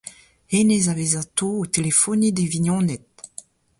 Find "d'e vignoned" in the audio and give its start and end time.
2.35-3.05